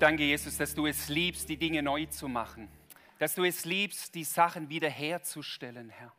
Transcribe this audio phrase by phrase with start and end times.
[0.00, 2.70] Danke, Jesus, dass du es liebst, die Dinge neu zu machen.
[3.18, 6.10] Dass du es liebst, die Sachen wiederherzustellen, Herr.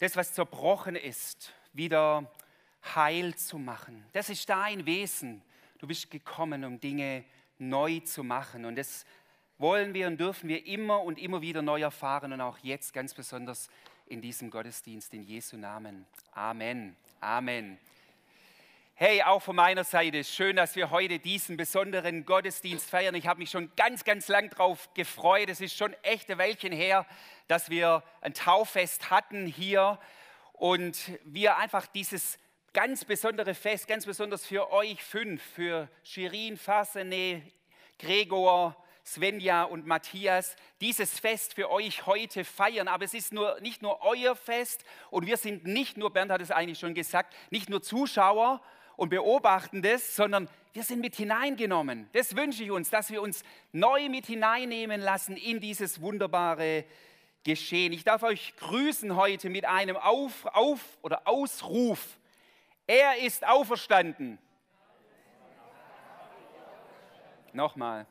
[0.00, 2.30] Das, was zerbrochen ist, wieder
[2.94, 4.04] heil zu machen.
[4.12, 5.40] Das ist dein Wesen.
[5.78, 7.24] Du bist gekommen, um Dinge
[7.58, 8.66] neu zu machen.
[8.66, 9.06] Und das
[9.56, 13.14] wollen wir und dürfen wir immer und immer wieder neu erfahren und auch jetzt ganz
[13.14, 13.70] besonders
[14.08, 16.04] in diesem Gottesdienst in Jesu Namen.
[16.34, 16.96] Amen.
[17.22, 17.78] Amen.
[18.96, 23.16] Hey, auch von meiner Seite, schön, dass wir heute diesen besonderen Gottesdienst feiern.
[23.16, 25.48] Ich habe mich schon ganz, ganz lang darauf gefreut.
[25.48, 27.04] Es ist schon echt ein Weilchen her,
[27.48, 29.98] dass wir ein Tauffest hatten hier
[30.52, 32.38] und wir einfach dieses
[32.72, 37.42] ganz besondere Fest, ganz besonders für euch fünf, für Shirin, Farsene,
[37.98, 42.86] Gregor, Svenja und Matthias dieses Fest für euch heute feiern.
[42.86, 46.40] Aber es ist nur, nicht nur euer Fest und wir sind nicht nur, Bernd hat
[46.40, 48.62] es eigentlich schon gesagt, nicht nur Zuschauer
[48.96, 52.08] und beobachten das, sondern wir sind mit hineingenommen.
[52.12, 56.84] Das wünsche ich uns, dass wir uns neu mit hineinnehmen lassen in dieses wunderbare
[57.44, 57.92] Geschehen.
[57.92, 62.18] Ich darf euch grüßen heute mit einem Auf, Auf oder Ausruf.
[62.86, 64.38] Er ist auferstanden.
[67.52, 68.06] Nochmal.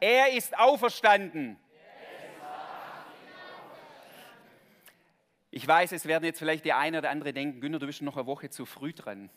[0.00, 1.58] Er ist auferstanden.
[5.50, 8.16] Ich weiß, es werden jetzt vielleicht die eine oder andere denken, Günter, du bist noch
[8.16, 9.28] eine Woche zu früh dran.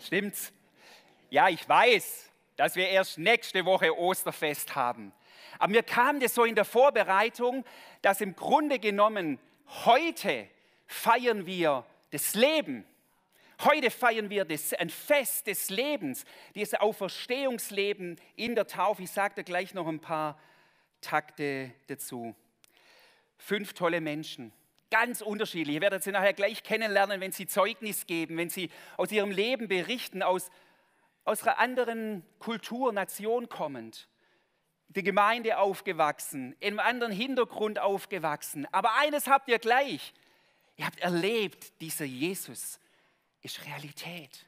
[0.00, 0.52] Stimmt's?
[1.30, 5.12] Ja, ich weiß, dass wir erst nächste Woche Osterfest haben.
[5.58, 7.64] Aber mir kam das so in der Vorbereitung,
[8.02, 9.38] dass im Grunde genommen
[9.84, 10.48] heute
[10.86, 12.84] feiern wir das Leben.
[13.64, 19.02] Heute feiern wir das, ein Fest des Lebens, dieses Auferstehungsleben in der Taufe.
[19.02, 20.38] Ich sage da gleich noch ein paar
[21.00, 22.34] Takte dazu.
[23.36, 24.52] Fünf tolle Menschen,
[24.90, 25.76] ganz unterschiedlich.
[25.76, 29.68] Ihr werdet sie nachher gleich kennenlernen, wenn sie Zeugnis geben, wenn sie aus ihrem Leben
[29.68, 30.50] berichten, aus,
[31.24, 34.08] aus einer anderen Kultur, Nation kommend.
[34.88, 38.66] Die Gemeinde aufgewachsen, in einem anderen Hintergrund aufgewachsen.
[38.72, 40.14] Aber eines habt ihr gleich.
[40.76, 42.80] Ihr habt erlebt, dieser Jesus,
[43.42, 44.46] ist Realität.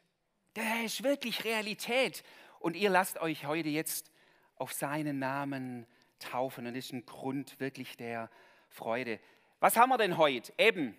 [0.57, 2.22] Der ist wirklich Realität.
[2.59, 4.11] Und ihr lasst euch heute jetzt
[4.57, 5.87] auf seinen Namen
[6.19, 6.67] taufen.
[6.67, 8.31] Und das ist ein Grund wirklich der
[8.69, 9.19] Freude.
[9.60, 10.53] Was haben wir denn heute?
[10.56, 10.97] Eben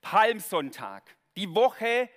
[0.00, 1.14] Palmsonntag.
[1.36, 2.08] Die Woche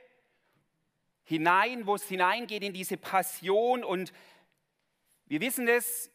[1.23, 3.83] hinein, wo es hineingeht in diese Passion.
[3.83, 4.13] Und
[5.25, 6.09] wir wissen es,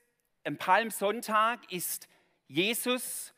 [0.44, 2.08] am Palmsonntag ist
[2.48, 3.34] Jesus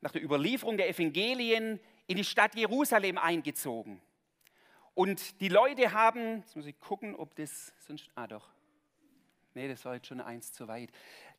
[0.00, 4.00] nach der Überlieferung der Evangelien in die Stadt Jerusalem eingezogen.
[4.94, 8.48] Und die Leute haben, jetzt muss ich gucken, ob das sonst, ah doch,
[9.54, 10.90] nee, das war jetzt schon eins zu weit.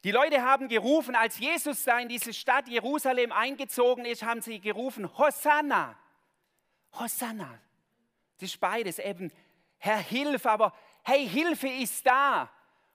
[0.04, 4.60] Die Leute haben gerufen, als Jesus da in diese Stadt Jerusalem eingezogen ist, haben sie
[4.60, 5.96] gerufen, Hosanna,
[7.00, 7.60] Hosanna.
[8.40, 9.32] Das ist beides eben,
[9.78, 10.74] Herr, hilf, aber
[11.04, 12.50] hey, Hilfe ist da.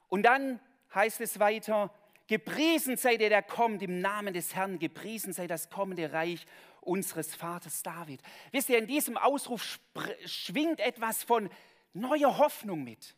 [0.09, 0.59] Und dann
[0.95, 1.95] heißt es weiter,
[2.27, 6.45] gepriesen sei der, der kommt im Namen des Herrn, gepriesen sei das kommende Reich
[6.81, 8.21] unseres Vaters David.
[8.51, 9.79] Wisst ihr, in diesem Ausruf
[10.25, 11.51] schwingt etwas von
[11.93, 13.15] neuer Hoffnung mit.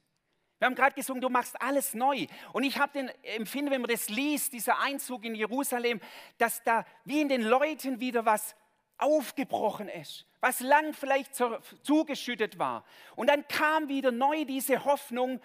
[0.58, 2.26] Wir haben gerade gesungen, du machst alles neu.
[2.52, 6.00] Und ich habe den Empfinden, wenn man das liest, dieser Einzug in Jerusalem,
[6.36, 8.56] dass da wie in den Leuten wieder was
[8.98, 11.32] aufgebrochen ist, was lang vielleicht
[11.82, 12.84] zugeschüttet war.
[13.14, 15.40] Und dann kam wieder neu diese Hoffnung,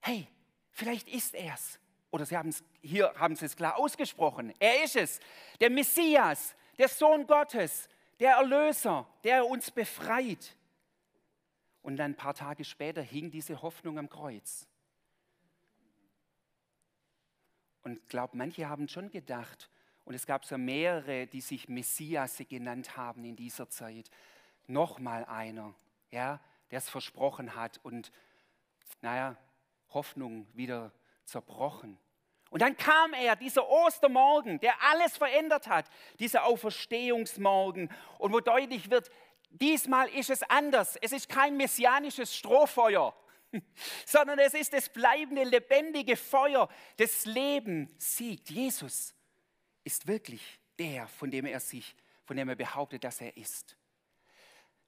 [0.00, 0.28] hey,
[0.70, 1.80] vielleicht ist er es.
[2.12, 4.54] Oder sie haben es, hier haben sie es klar ausgesprochen.
[4.60, 5.20] Er ist es,
[5.60, 7.88] der Messias, der Sohn Gottes,
[8.20, 10.54] der Erlöser, der uns befreit.
[11.86, 14.66] Und dann ein paar Tage später hing diese Hoffnung am Kreuz.
[17.84, 19.70] Und ich glaube, manche haben schon gedacht,
[20.04, 24.10] und es gab so mehrere, die sich Messias genannt haben in dieser Zeit,
[24.66, 25.76] nochmal einer,
[26.10, 26.40] ja,
[26.72, 28.10] der es versprochen hat und,
[29.00, 29.36] naja,
[29.90, 30.90] Hoffnung wieder
[31.24, 31.98] zerbrochen.
[32.50, 35.88] Und dann kam er, dieser Ostermorgen, der alles verändert hat,
[36.18, 39.08] dieser Auferstehungsmorgen und wo deutlich wird,
[39.60, 40.96] diesmal ist es anders.
[40.96, 43.14] Es ist kein messianisches Strohfeuer,
[44.06, 46.68] sondern es ist das bleibende, lebendige Feuer
[46.98, 48.50] des Lebens siegt.
[48.50, 49.14] Jesus
[49.84, 51.94] ist wirklich der, von dem er sich,
[52.24, 53.76] von dem er behauptet, dass er ist.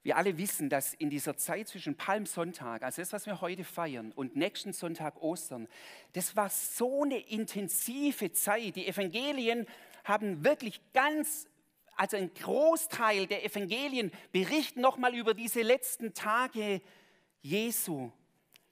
[0.02, 4.12] Wir alle wissen, dass in dieser Zeit zwischen Palmsonntag, also das, was wir heute feiern,
[4.12, 5.68] und nächsten Sonntag Ostern,
[6.12, 8.76] das war so eine intensive Zeit.
[8.76, 9.66] Die Evangelien
[10.04, 11.48] haben wirklich ganz,
[11.98, 16.80] also ein Großteil der Evangelien berichten nochmal über diese letzten Tage
[17.42, 18.12] Jesu,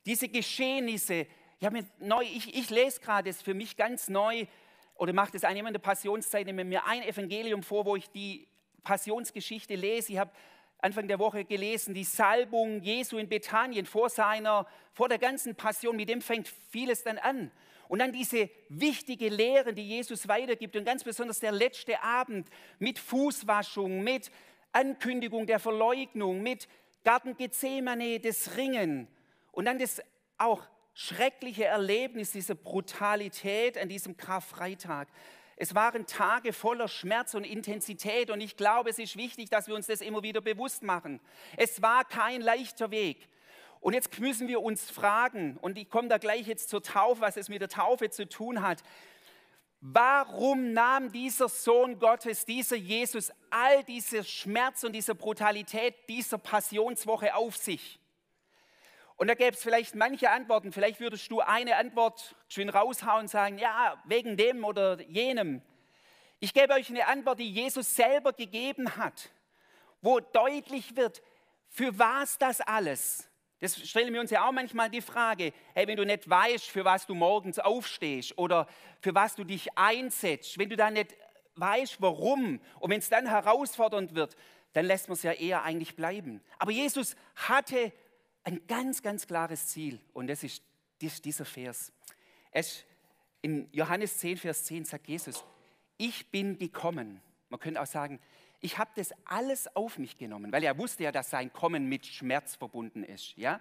[0.07, 1.27] diese Geschehnisse.
[1.59, 1.69] Ich,
[1.99, 4.47] neu, ich, ich lese gerade es für mich ganz neu
[4.95, 8.47] oder mache das einmal in der Passionszeit, nehme mir ein Evangelium vor, wo ich die
[8.85, 10.13] Passionsgeschichte lese.
[10.13, 10.31] Ich habe
[10.79, 15.97] Anfang der Woche gelesen, die Salbung Jesu in Bethanien vor seiner, vor der ganzen Passion,
[15.97, 17.51] mit dem fängt vieles dann an.
[17.89, 22.49] Und dann diese wichtige Lehre, die Jesus weitergibt und ganz besonders der letzte Abend
[22.79, 24.31] mit Fußwaschung, mit
[24.73, 26.69] Ankündigung der Verleugnung, mit
[27.05, 29.09] Garten Gethsemane, des Ringen
[29.53, 30.03] und dann das
[30.39, 30.63] auch
[30.93, 35.09] schreckliche Erlebnis dieser Brutalität an diesem Karfreitag.
[35.57, 39.75] Es waren Tage voller Schmerz und Intensität und ich glaube, es ist wichtig, dass wir
[39.75, 41.21] uns das immer wieder bewusst machen.
[41.57, 43.29] Es war kein leichter Weg.
[43.81, 47.37] Und jetzt müssen wir uns fragen, und ich komme da gleich jetzt zur Taufe, was
[47.37, 48.83] es mit der Taufe zu tun hat.
[49.81, 57.35] Warum nahm dieser Sohn Gottes, dieser Jesus, all diese Schmerz und diese Brutalität dieser Passionswoche
[57.35, 58.01] auf sich?
[59.17, 60.73] Und da gäbe es vielleicht manche Antworten.
[60.73, 65.63] Vielleicht würdest du eine Antwort schön raushauen und sagen, ja, wegen dem oder jenem.
[66.39, 69.31] Ich gebe euch eine Antwort, die Jesus selber gegeben hat,
[70.03, 71.23] wo deutlich wird,
[71.69, 73.29] für was das alles.
[73.61, 76.85] Das stellen wir uns ja auch manchmal die Frage, hey, wenn du nicht weißt, für
[76.85, 78.69] was du morgens aufstehst oder
[79.01, 81.17] für was du dich einsetzt, wenn du dann nicht
[81.55, 84.37] weißt, warum und wenn es dann herausfordernd wird,
[84.75, 86.43] dann lässt man es ja eher eigentlich bleiben.
[86.59, 87.93] Aber Jesus hatte
[88.45, 90.63] ein ganz, ganz klares Ziel und das ist
[91.01, 91.93] dieser Vers.
[92.51, 92.85] Es,
[93.41, 95.45] in Johannes 10, Vers 10 sagt Jesus,
[95.97, 97.23] ich bin gekommen.
[97.49, 98.21] Man könnte auch sagen,
[98.67, 102.05] ich habe das alles auf mich genommen, weil er wusste ja, dass sein Kommen mit
[102.05, 103.37] Schmerz verbunden ist.
[103.37, 103.61] Ja?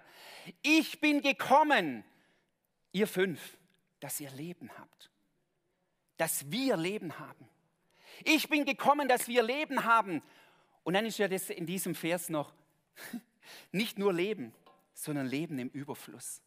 [0.62, 2.04] Ich bin gekommen,
[2.90, 3.56] ihr fünf,
[4.00, 5.12] dass ihr Leben habt.
[6.16, 7.48] Dass wir Leben haben.
[8.24, 10.22] Ich bin gekommen, dass wir Leben haben.
[10.82, 12.52] Und dann ist ja das in diesem Vers noch
[13.70, 14.52] nicht nur Leben,
[14.92, 16.42] sondern Leben im Überfluss.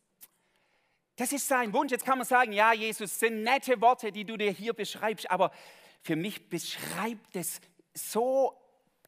[1.15, 1.93] Das ist sein Wunsch.
[1.93, 5.53] Jetzt kann man sagen, ja, Jesus, sind nette Worte, die du dir hier beschreibst, aber
[6.01, 7.61] für mich beschreibt es
[7.93, 8.55] so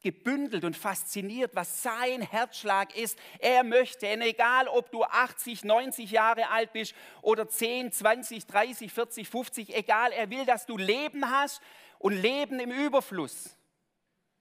[0.02, 3.18] gebündelt und fasziniert, was sein Herzschlag ist.
[3.40, 9.30] Er möchte, egal ob du 80, 90 Jahre alt bist oder 10, 20, 30, 40,
[9.30, 11.62] 50, egal, er will, dass du Leben hast
[12.00, 13.56] und Leben im Überfluss.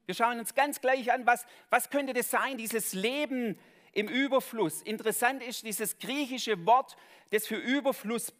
[0.07, 3.59] Wir schauen uns ganz gleich an, was, was könnte das sein, dieses Leben
[3.93, 4.83] im Überfluss.
[4.83, 6.97] Interessant ist dieses griechische Wort,
[7.31, 8.33] das für Überfluss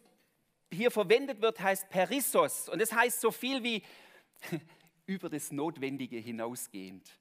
[0.71, 2.67] hier verwendet wird, heißt Perissos.
[2.67, 3.83] Und das heißt so viel wie
[5.11, 7.19] über das Notwendige hinausgehend.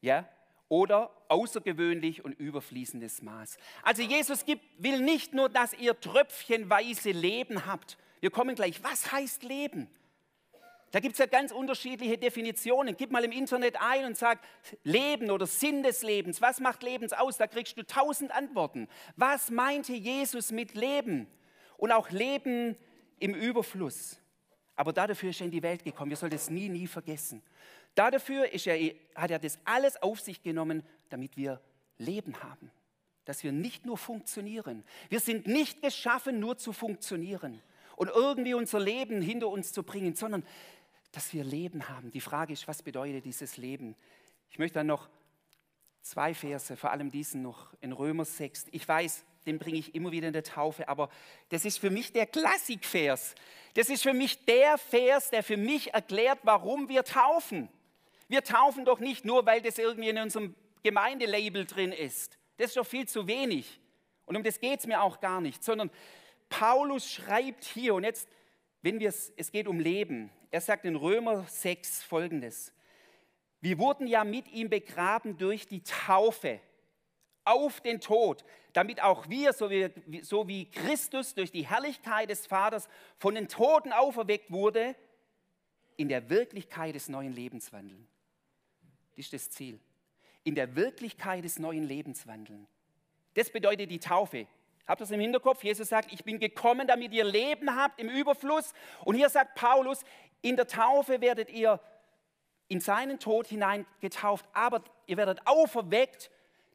[0.00, 0.26] Ja?
[0.68, 3.58] Oder außergewöhnlich und überfließendes Maß.
[3.82, 7.98] Also Jesus gibt, will nicht nur, dass ihr tröpfchenweise Leben habt.
[8.20, 8.82] Wir kommen gleich.
[8.82, 9.88] Was heißt Leben?
[10.90, 12.96] Da gibt es ja ganz unterschiedliche Definitionen.
[12.96, 14.40] Gib mal im Internet ein und sag
[14.82, 16.40] Leben oder Sinn des Lebens.
[16.40, 17.36] Was macht Lebens aus?
[17.36, 18.88] Da kriegst du tausend Antworten.
[19.16, 21.26] Was meinte Jesus mit Leben?
[21.76, 22.76] Und auch Leben
[23.18, 24.21] im Überfluss.
[24.76, 26.10] Aber dafür ist er in die Welt gekommen.
[26.10, 27.42] Wir sollen das nie, nie vergessen.
[27.94, 31.60] Dafür er, hat er das alles auf sich genommen, damit wir
[31.98, 32.70] Leben haben.
[33.24, 34.84] Dass wir nicht nur funktionieren.
[35.08, 37.60] Wir sind nicht geschaffen, nur zu funktionieren
[37.96, 40.44] und irgendwie unser Leben hinter uns zu bringen, sondern
[41.12, 42.10] dass wir Leben haben.
[42.10, 43.94] Die Frage ist, was bedeutet dieses Leben?
[44.50, 45.08] Ich möchte dann noch
[46.00, 48.66] zwei Verse, vor allem diesen noch in Römer 6.
[48.72, 51.08] Ich weiß, den bringe ich immer wieder in der Taufe, aber
[51.48, 53.34] das ist für mich der Klassikvers.
[53.74, 57.68] Das ist für mich der Vers, der für mich erklärt, warum wir taufen.
[58.28, 62.38] Wir taufen doch nicht nur, weil das irgendwie in unserem Gemeindelabel drin ist.
[62.56, 63.80] Das ist doch viel zu wenig.
[64.26, 65.90] Und um das geht es mir auch gar nicht, sondern
[66.48, 68.28] Paulus schreibt hier, und jetzt,
[68.82, 72.72] wenn wir es, es geht um Leben, er sagt in Römer 6 folgendes.
[73.60, 76.60] Wir wurden ja mit ihm begraben durch die Taufe
[77.44, 79.90] auf den Tod, damit auch wir, so wie,
[80.22, 84.94] so wie Christus durch die Herrlichkeit des Vaters von den Toten auferweckt wurde,
[85.96, 88.08] in der Wirklichkeit des neuen Lebens wandeln.
[89.10, 89.78] Das ist das Ziel.
[90.44, 92.66] In der Wirklichkeit des neuen Lebens wandeln.
[93.34, 94.46] Das bedeutet die Taufe.
[94.86, 95.62] Habt ihr das im Hinterkopf?
[95.62, 98.72] Jesus sagt, ich bin gekommen, damit ihr Leben habt im Überfluss.
[99.04, 100.02] Und hier sagt Paulus,
[100.40, 101.80] in der Taufe werdet ihr
[102.68, 106.30] in seinen Tod hinein getauft, aber ihr werdet auferweckt,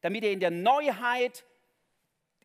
[0.07, 1.45] damit ihr in der Neuheit,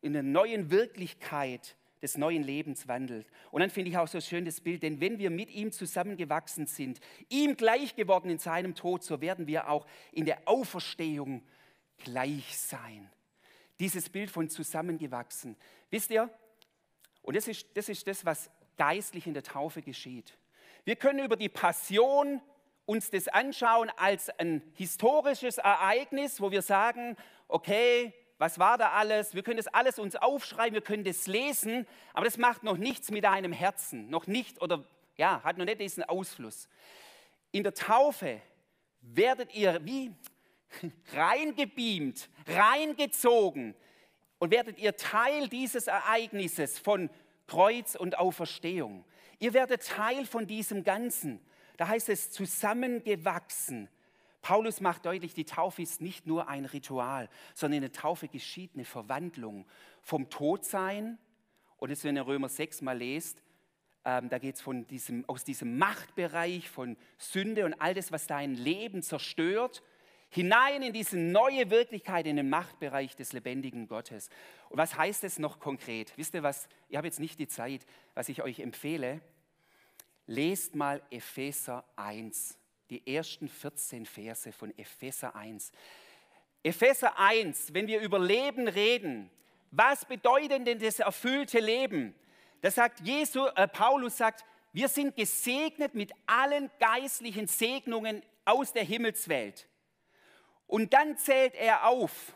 [0.01, 3.25] in der neuen Wirklichkeit des neuen Lebens wandelt.
[3.51, 6.65] Und dann finde ich auch so schön das Bild, denn wenn wir mit ihm zusammengewachsen
[6.65, 11.41] sind, ihm gleich geworden in seinem Tod, so werden wir auch in der Auferstehung
[11.99, 13.09] gleich sein.
[13.79, 15.55] Dieses Bild von zusammengewachsen.
[15.89, 16.29] Wisst ihr?
[17.21, 20.37] Und das ist, das ist das, was geistlich in der Taufe geschieht.
[20.83, 22.41] Wir können über die Passion
[22.85, 27.15] uns das anschauen als ein historisches Ereignis, wo wir sagen,
[27.47, 29.35] okay, was war da alles?
[29.35, 33.11] Wir können das alles uns aufschreiben, wir können das lesen, aber das macht noch nichts
[33.11, 34.83] mit deinem Herzen, noch nicht oder
[35.15, 36.67] ja, hat noch nicht diesen Ausfluss.
[37.51, 38.41] In der Taufe
[39.01, 40.11] werdet ihr wie
[41.13, 43.75] reingebeamt, reingezogen
[44.39, 47.09] und werdet ihr Teil dieses Ereignisses von
[47.47, 49.05] Kreuz und Auferstehung.
[49.39, 51.39] Ihr werdet Teil von diesem Ganzen.
[51.77, 53.89] Da heißt es zusammengewachsen.
[54.41, 58.71] Paulus macht deutlich, die Taufe ist nicht nur ein Ritual, sondern in der Taufe geschieht
[58.73, 59.65] eine Verwandlung
[60.01, 61.17] vom Todsein.
[61.77, 63.41] Und das, wenn ihr Römer 6 mal lest,
[64.05, 68.55] ähm, da geht es diesem, aus diesem Machtbereich von Sünde und all das, was dein
[68.55, 69.81] Leben zerstört,
[70.29, 74.29] hinein in diese neue Wirklichkeit, in den Machtbereich des lebendigen Gottes.
[74.69, 76.11] Und was heißt es noch konkret?
[76.17, 76.67] Wisst ihr was?
[76.89, 79.21] Ich habe jetzt nicht die Zeit, was ich euch empfehle.
[80.25, 82.57] Lest mal Epheser 1,
[82.89, 85.71] die ersten 14 Verse von Epheser 1.
[86.63, 89.29] Epheser 1, wenn wir über Leben reden,
[89.71, 92.15] was bedeutet denn das erfüllte Leben?
[92.61, 98.83] Da sagt Jesu, äh, Paulus sagt, wir sind gesegnet mit allen geistlichen Segnungen aus der
[98.83, 99.67] Himmelswelt.
[100.67, 102.33] Und dann zählt er auf,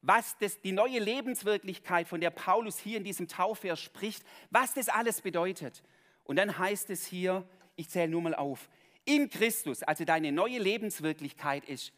[0.00, 4.88] was das, die neue Lebenswirklichkeit, von der Paulus hier in diesem Taufvers spricht, was das
[4.88, 5.82] alles bedeutet.
[6.26, 8.68] Und dann heißt es hier, ich zähle nur mal auf,
[9.04, 11.92] in Christus, also deine neue Lebenswirklichkeit ist,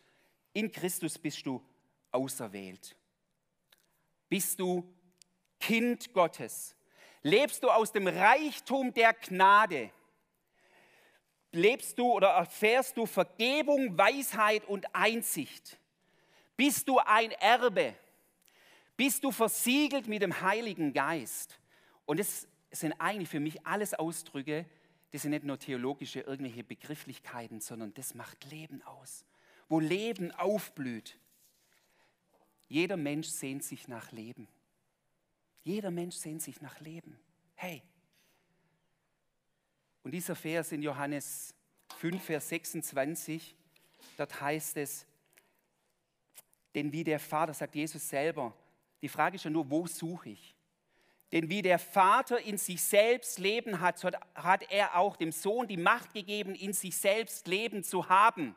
[0.53, 1.63] in Christus bist du
[2.13, 2.95] auserwählt.
[4.29, 4.87] Bist du
[5.59, 6.77] Kind Gottes.
[7.23, 9.91] Lebst du aus dem Reichtum der Gnade.
[11.53, 15.79] Lebst du oder erfährst du Vergebung, Weisheit und Einsicht.
[16.57, 17.95] Bist du ein Erbe.
[18.97, 21.59] Bist du versiegelt mit dem Heiligen Geist.
[22.05, 24.67] Und es sind eigentlich für mich alles Ausdrücke,
[25.11, 29.25] das sind nicht nur theologische irgendwelche Begrifflichkeiten, sondern das macht Leben aus.
[29.69, 31.19] Wo Leben aufblüht.
[32.69, 34.49] Jeder Mensch sehnt sich nach Leben.
[35.65, 37.19] Jeder Mensch sehnt sich nach Leben.
[37.55, 37.83] Hey.
[40.03, 41.55] Und dieser Vers in Johannes
[41.97, 43.57] 5, Vers 26,
[44.17, 45.07] dort heißt es,
[46.75, 48.55] denn wie der Vater, sagt Jesus selber,
[49.01, 50.55] die Frage ist ja nur, wo suche ich?
[51.33, 54.03] Denn wie der Vater in sich selbst Leben hat,
[54.35, 58.57] hat er auch dem Sohn die Macht gegeben, in sich selbst Leben zu haben.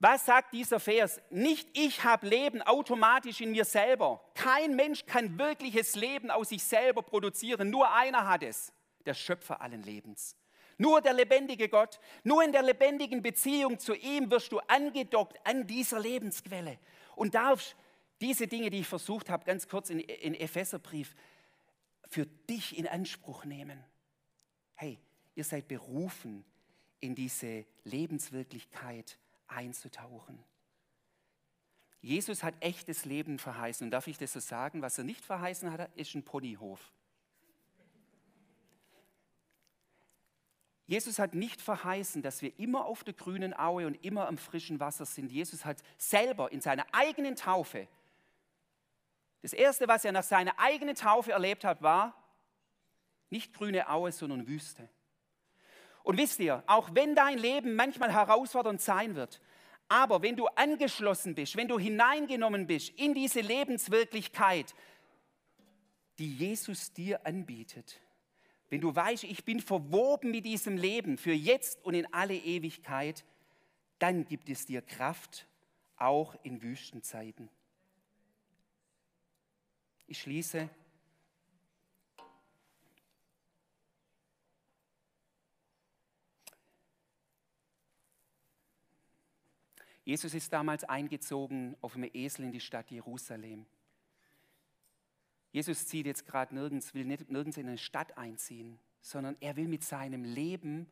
[0.00, 1.20] Was sagt dieser Vers?
[1.30, 4.20] Nicht ich habe Leben automatisch in mir selber.
[4.34, 7.70] Kein Mensch kann wirkliches Leben aus sich selber produzieren.
[7.70, 8.72] Nur einer hat es,
[9.06, 10.36] der Schöpfer allen Lebens.
[10.78, 15.66] Nur der lebendige Gott, nur in der lebendigen Beziehung zu ihm wirst du angedockt an
[15.66, 16.78] dieser Lebensquelle
[17.16, 17.74] und darfst
[18.20, 21.14] diese Dinge, die ich versucht habe, ganz kurz in, in Epheserbrief,
[22.08, 23.84] für dich in Anspruch nehmen.
[24.74, 24.98] Hey,
[25.34, 26.44] ihr seid berufen,
[27.00, 30.42] in diese Lebenswirklichkeit einzutauchen.
[32.00, 33.86] Jesus hat echtes Leben verheißen.
[33.86, 34.82] Und darf ich das so sagen?
[34.82, 36.92] Was er nicht verheißen hat, ist ein Ponyhof.
[40.86, 44.80] Jesus hat nicht verheißen, dass wir immer auf der grünen Aue und immer am frischen
[44.80, 45.30] Wasser sind.
[45.30, 47.88] Jesus hat selber in seiner eigenen Taufe
[49.42, 52.14] das Erste, was er nach seiner eigenen Taufe erlebt hat, war
[53.30, 54.88] nicht grüne Aue, sondern Wüste.
[56.02, 59.40] Und wisst ihr, auch wenn dein Leben manchmal herausfordernd sein wird,
[59.88, 64.74] aber wenn du angeschlossen bist, wenn du hineingenommen bist in diese Lebenswirklichkeit,
[66.18, 68.00] die Jesus dir anbietet,
[68.70, 73.24] wenn du weißt, ich bin verwoben mit diesem Leben für jetzt und in alle Ewigkeit,
[73.98, 75.46] dann gibt es dir Kraft,
[75.96, 77.48] auch in Wüstenzeiten.
[80.08, 80.70] Ich schließe.
[90.02, 93.66] Jesus ist damals eingezogen auf einem Esel in die Stadt Jerusalem.
[95.52, 99.84] Jesus zieht jetzt gerade nirgends, will nirgends in eine Stadt einziehen, sondern er will mit
[99.84, 100.88] seinem Leben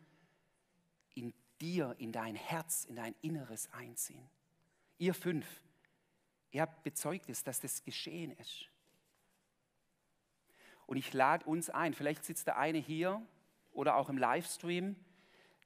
[1.14, 1.32] in
[1.62, 4.28] dir, in dein Herz, in dein Inneres einziehen.
[4.98, 5.46] Ihr fünf,
[6.50, 8.68] ihr habt bezeugt es, dass das geschehen ist.
[10.86, 13.20] Und ich lade uns ein, vielleicht sitzt der eine hier
[13.72, 14.96] oder auch im Livestream,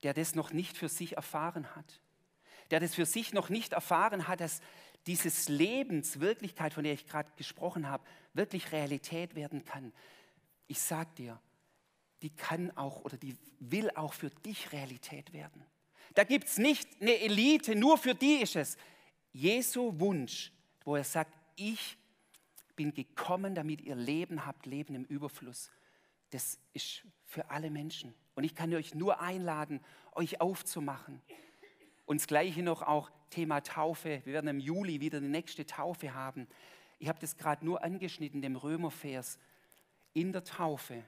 [0.02, 2.00] der das noch nicht für sich erfahren hat.
[2.70, 4.60] Der das für sich noch nicht erfahren hat, dass
[5.06, 9.92] dieses Lebenswirklichkeit, von der ich gerade gesprochen habe, wirklich Realität werden kann.
[10.66, 11.40] Ich sage dir,
[12.22, 15.64] die kann auch oder die will auch für dich Realität werden.
[16.14, 18.76] Da gibt es nicht eine Elite, nur für die ist es.
[19.32, 20.52] Jesu Wunsch,
[20.84, 21.96] wo er sagt, ich
[22.80, 25.70] bin gekommen, damit ihr Leben habt, Leben im Überfluss.
[26.30, 28.14] Das ist für alle Menschen.
[28.34, 29.80] Und ich kann euch nur einladen,
[30.12, 31.20] euch aufzumachen.
[32.06, 34.22] Und das Gleiche noch auch Thema Taufe.
[34.25, 36.49] Wir werden im Juli wieder die nächste Taufe haben.
[36.99, 39.38] Ich habe das gerade nur angeschnitten, dem Römervers.
[40.14, 41.04] In der Taufe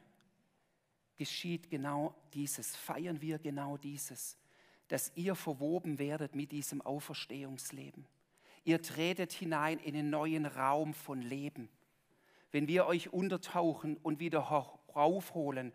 [1.16, 4.36] geschieht genau dieses, feiern wir genau dieses,
[4.88, 8.04] dass ihr verwoben werdet mit diesem Auferstehungsleben.
[8.64, 11.68] Ihr tretet hinein in einen neuen Raum von Leben.
[12.50, 14.40] Wenn wir euch untertauchen und wieder
[14.94, 15.72] raufholen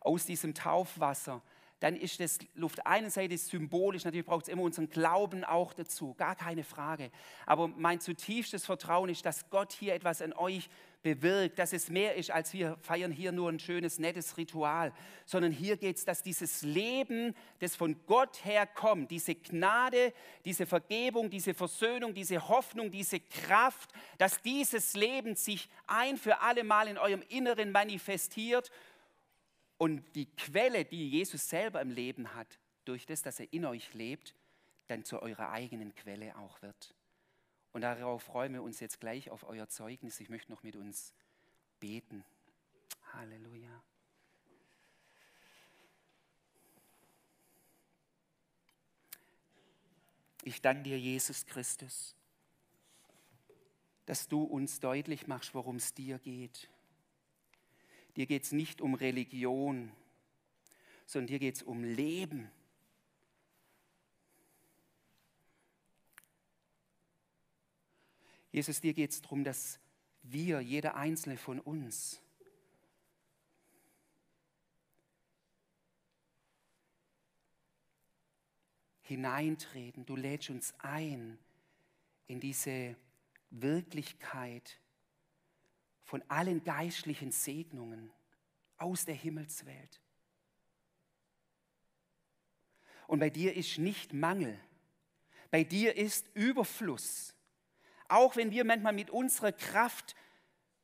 [0.00, 1.42] aus diesem Taufwasser,
[1.80, 2.38] dann ist das
[2.84, 7.10] einen Seite symbolisch, natürlich braucht es immer unseren Glauben auch dazu, gar keine Frage.
[7.46, 10.68] Aber mein zutiefstes Vertrauen ist, dass Gott hier etwas an euch
[11.02, 14.92] bewirkt, dass es mehr ist, als wir feiern hier nur ein schönes, nettes Ritual,
[15.24, 20.12] sondern hier geht es, dass dieses Leben, das von Gott herkommt, diese Gnade,
[20.44, 26.64] diese Vergebung, diese Versöhnung, diese Hoffnung, diese Kraft, dass dieses Leben sich ein für alle
[26.64, 28.70] Mal in eurem Inneren manifestiert
[29.78, 33.94] und die Quelle, die Jesus selber im Leben hat, durch das, dass er in euch
[33.94, 34.34] lebt,
[34.88, 36.94] dann zu eurer eigenen Quelle auch wird.
[37.72, 40.20] Und darauf freuen wir uns jetzt gleich auf euer Zeugnis.
[40.20, 41.12] Ich möchte noch mit uns
[41.78, 42.24] beten.
[43.12, 43.82] Halleluja.
[50.42, 52.16] Ich danke dir, Jesus Christus,
[54.06, 56.70] dass du uns deutlich machst, worum es dir geht.
[58.16, 59.92] Dir geht es nicht um Religion,
[61.06, 62.50] sondern dir geht es um Leben.
[68.52, 69.78] Jesus, dir geht es darum, dass
[70.22, 72.20] wir, jeder einzelne von uns,
[79.02, 80.06] hineintreten.
[80.06, 81.38] Du lädst uns ein
[82.28, 82.96] in diese
[83.50, 84.78] Wirklichkeit,
[86.04, 88.10] von allen geistlichen Segnungen
[88.78, 90.00] aus der Himmelswelt.
[93.06, 94.58] Und bei dir ist nicht Mangel,
[95.50, 97.34] bei dir ist Überfluss.
[98.10, 100.16] Auch wenn wir manchmal mit unserer Kraft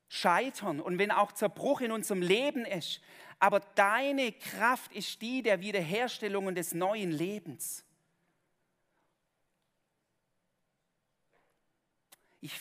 [0.09, 3.01] scheitern und wenn auch Zerbruch in unserem Leben ist,
[3.41, 7.85] aber deine Kraft ist die der Wiederherstellung und des neuen Lebens.
[12.41, 12.53] Ich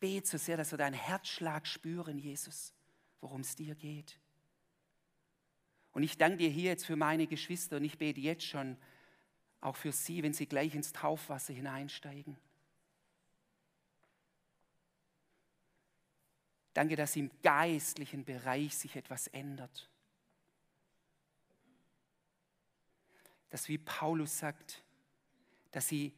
[0.00, 2.72] bete so sehr, dass wir deinen Herzschlag spüren, Jesus,
[3.20, 4.18] worum es dir geht.
[5.92, 8.78] Und ich danke dir hier jetzt für meine Geschwister und ich bete jetzt schon
[9.60, 12.38] auch für sie, wenn sie gleich ins Taufwasser hineinsteigen.
[16.76, 19.88] Danke, dass im geistlichen Bereich sich etwas ändert.
[23.48, 24.84] Dass, wie Paulus sagt,
[25.70, 26.12] dass sie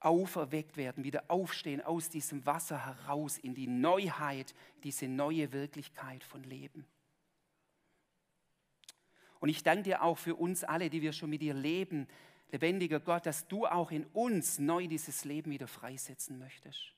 [0.00, 6.42] auferweckt werden, wieder aufstehen aus diesem Wasser heraus in die Neuheit, diese neue Wirklichkeit von
[6.42, 6.86] Leben.
[9.40, 12.08] Und ich danke dir auch für uns alle, die wir schon mit dir leben,
[12.50, 16.94] lebendiger Gott, dass du auch in uns neu dieses Leben wieder freisetzen möchtest.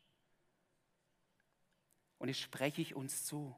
[2.21, 3.57] Und jetzt spreche ich uns zu.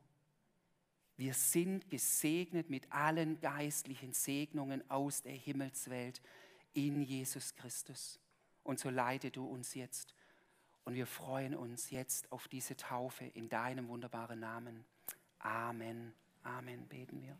[1.17, 6.23] Wir sind gesegnet mit allen geistlichen Segnungen aus der Himmelswelt
[6.73, 8.19] in Jesus Christus.
[8.63, 10.15] Und so leite du uns jetzt.
[10.85, 14.85] Und wir freuen uns jetzt auf diese Taufe in deinem wunderbaren Namen.
[15.41, 16.15] Amen.
[16.45, 16.87] Amen.
[16.87, 17.37] Beten wir.